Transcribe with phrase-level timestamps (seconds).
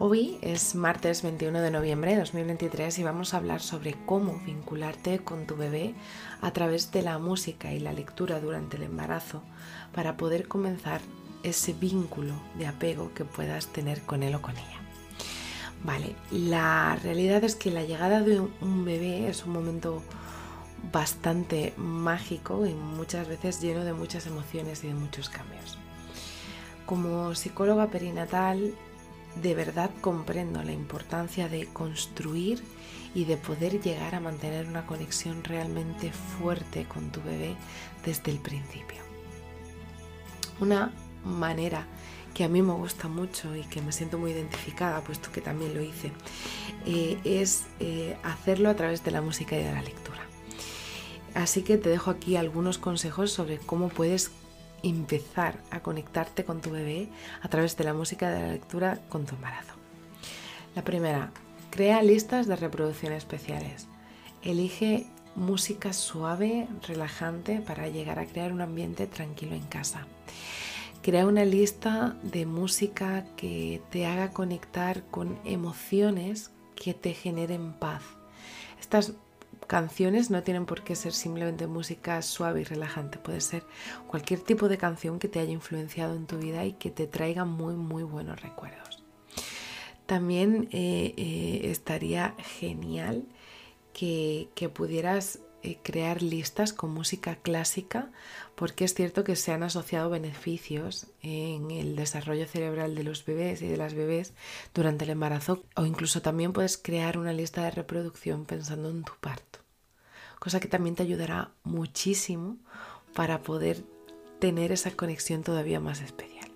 [0.00, 5.18] Hoy es martes 21 de noviembre de 2023 y vamos a hablar sobre cómo vincularte
[5.18, 5.92] con tu bebé
[6.40, 9.42] a través de la música y la lectura durante el embarazo
[9.92, 11.00] para poder comenzar
[11.42, 14.78] ese vínculo de apego que puedas tener con él o con ella.
[15.82, 20.04] Vale, la realidad es que la llegada de un bebé es un momento
[20.92, 25.76] bastante mágico y muchas veces lleno de muchas emociones y de muchos cambios.
[26.86, 28.74] Como psicóloga perinatal
[29.36, 32.62] de verdad comprendo la importancia de construir
[33.14, 37.56] y de poder llegar a mantener una conexión realmente fuerte con tu bebé
[38.04, 38.98] desde el principio.
[40.60, 40.92] Una
[41.24, 41.86] manera
[42.34, 45.74] que a mí me gusta mucho y que me siento muy identificada, puesto que también
[45.74, 46.12] lo hice,
[46.86, 50.20] eh, es eh, hacerlo a través de la música y de la lectura.
[51.34, 54.30] Así que te dejo aquí algunos consejos sobre cómo puedes
[54.82, 57.08] empezar a conectarte con tu bebé
[57.42, 59.74] a través de la música de la lectura con tu embarazo.
[60.74, 61.32] La primera,
[61.70, 63.88] crea listas de reproducción especiales.
[64.42, 70.06] Elige música suave, relajante para llegar a crear un ambiente tranquilo en casa.
[71.02, 78.02] Crea una lista de música que te haga conectar con emociones que te generen paz.
[78.80, 79.14] Estas
[79.66, 83.64] canciones no tienen por qué ser simplemente música suave y relajante, puede ser
[84.06, 87.44] cualquier tipo de canción que te haya influenciado en tu vida y que te traiga
[87.44, 89.04] muy, muy buenos recuerdos.
[90.06, 93.26] También eh, eh, estaría genial
[93.92, 95.40] que, pudieras
[95.82, 98.10] crear listas con música clásica
[98.54, 103.60] porque es cierto que se han asociado beneficios en el desarrollo cerebral de los bebés
[103.62, 104.34] y de las bebés
[104.74, 109.12] durante el embarazo o incluso también puedes crear una lista de reproducción pensando en tu
[109.20, 109.58] parto,
[110.38, 112.56] cosa que también te ayudará muchísimo
[113.14, 113.82] para poder
[114.38, 116.50] tener esa conexión todavía más especial.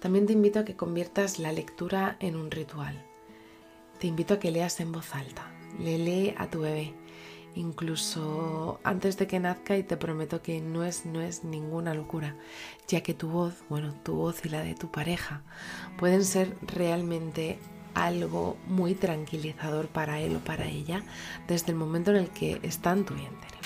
[0.00, 3.06] También te invito a que conviertas la lectura en un ritual.
[4.00, 5.54] Te invito a que leas en voz alta.
[5.78, 6.92] Le lee a tu bebé
[7.54, 12.36] incluso antes de que nazca y te prometo que no es, no es ninguna locura,
[12.88, 15.42] ya que tu voz, bueno, tu voz y la de tu pareja
[15.98, 17.58] pueden ser realmente
[17.94, 21.02] algo muy tranquilizador para él o para ella
[21.46, 23.58] desde el momento en el que está en tu vientre.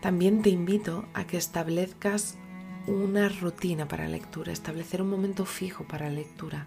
[0.00, 2.36] También te invito a que establezcas
[2.86, 6.66] una rutina para lectura, establecer un momento fijo para lectura,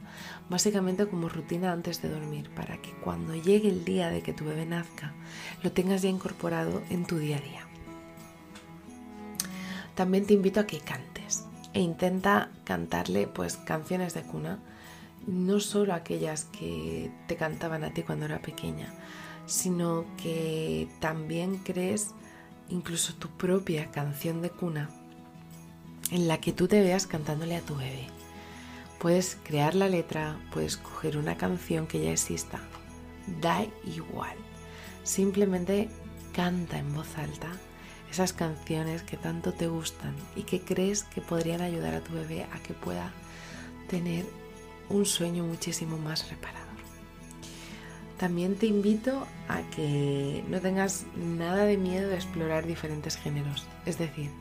[0.50, 4.46] básicamente como rutina antes de dormir, para que cuando llegue el día de que tu
[4.46, 5.14] bebé nazca,
[5.62, 7.68] lo tengas ya incorporado en tu día a día.
[9.96, 14.60] También te invito a que cantes e intenta cantarle pues canciones de cuna,
[15.28, 18.94] no solo aquellas que te cantaban a ti cuando era pequeña,
[19.48, 22.12] sino que también crees
[22.70, 24.90] incluso tu propia canción de cuna
[26.12, 28.08] en la que tú te veas cantándole a tu bebé.
[29.00, 32.60] Puedes crear la letra, puedes coger una canción que ya exista,
[33.42, 34.36] da igual.
[35.04, 35.90] Simplemente
[36.34, 37.50] canta en voz alta
[38.10, 42.46] esas canciones que tanto te gustan y que crees que podrían ayudar a tu bebé
[42.54, 43.12] a que pueda
[43.90, 44.26] tener
[44.90, 46.66] un sueño muchísimo más reparador.
[48.18, 53.66] También te invito a que no tengas nada de miedo de explorar diferentes géneros.
[53.86, 54.32] Es decir,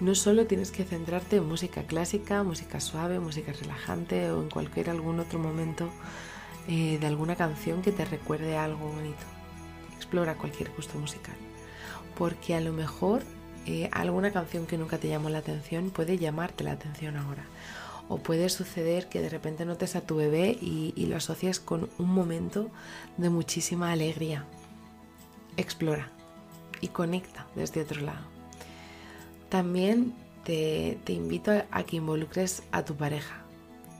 [0.00, 4.90] no solo tienes que centrarte en música clásica, música suave, música relajante o en cualquier
[4.90, 5.90] algún otro momento
[6.68, 9.24] eh, de alguna canción que te recuerde algo bonito.
[9.96, 11.36] Explora cualquier gusto musical.
[12.16, 13.22] Porque a lo mejor
[13.64, 17.44] eh, alguna canción que nunca te llamó la atención puede llamarte la atención ahora.
[18.08, 21.88] O puede suceder que de repente notes a tu bebé y, y lo asocias con
[21.98, 22.70] un momento
[23.16, 24.44] de muchísima alegría.
[25.56, 26.10] Explora
[26.82, 28.35] y conecta desde otro lado.
[29.48, 30.14] También
[30.44, 33.42] te, invito a que involucres a tu pareja.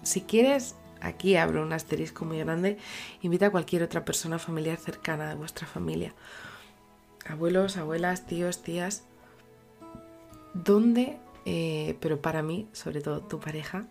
[0.03, 2.79] Si quieres, aquí abro un asterisco muy grande,
[3.23, 6.15] invita a cualquier otra persona familiar cercana de vuestra familia.
[7.29, 9.05] Abuelos, abuelas, tíos, tías,
[10.55, 13.89] donde, eh, pero para mí, sobre todo tu pareja,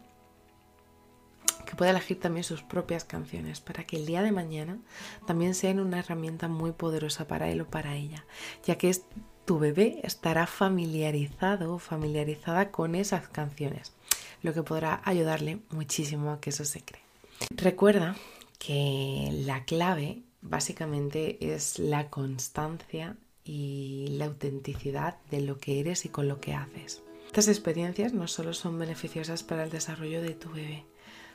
[1.66, 4.78] que pueda elegir también sus propias canciones para que el día de mañana
[5.26, 8.26] también sean una herramienta muy poderosa para él o para ella,
[8.64, 9.04] ya que es,
[9.46, 13.94] tu bebé estará familiarizado familiarizada con esas canciones,
[14.42, 17.04] lo que podrá ayudarle muchísimo a que eso se cree.
[17.52, 18.16] Recuerda
[18.60, 26.10] que la clave básicamente es la constancia y la autenticidad de lo que eres y
[26.10, 27.04] con lo que haces.
[27.28, 30.86] Estas experiencias no solo son beneficiosas para el desarrollo de tu bebé,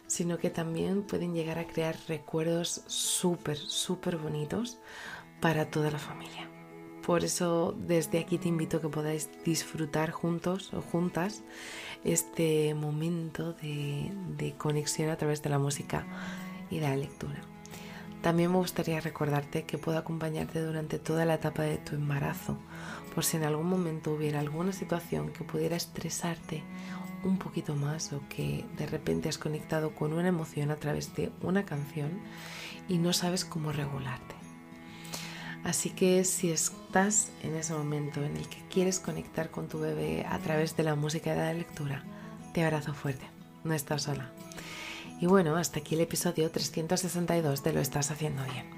[0.06, 4.78] sino que también pueden llegar a crear recuerdos súper, súper bonitos
[5.40, 6.48] para toda la familia.
[7.10, 11.42] Por eso desde aquí te invito a que podáis disfrutar juntos o juntas
[12.04, 16.06] este momento de, de conexión a través de la música
[16.70, 17.40] y de la lectura.
[18.22, 22.56] También me gustaría recordarte que puedo acompañarte durante toda la etapa de tu embarazo,
[23.12, 26.62] por si en algún momento hubiera alguna situación que pudiera estresarte
[27.24, 31.32] un poquito más o que de repente has conectado con una emoción a través de
[31.42, 32.20] una canción
[32.88, 34.39] y no sabes cómo regularte.
[35.64, 40.24] Así que si estás en ese momento en el que quieres conectar con tu bebé
[40.28, 42.02] a través de la música y de la lectura,
[42.54, 43.26] te abrazo fuerte,
[43.64, 44.30] no estás sola.
[45.20, 48.70] Y bueno, hasta aquí el episodio 362 de Lo estás haciendo bien.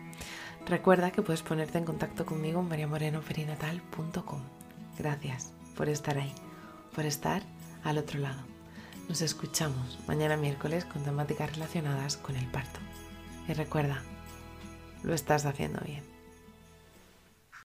[0.66, 4.40] Recuerda que puedes ponerte en contacto conmigo en mariamorenoperinatal.com.
[4.98, 6.32] Gracias por estar ahí,
[6.94, 7.42] por estar
[7.84, 8.42] al otro lado.
[9.08, 12.80] Nos escuchamos mañana miércoles con temáticas relacionadas con el parto.
[13.48, 14.02] Y recuerda,
[15.02, 16.11] lo estás haciendo bien.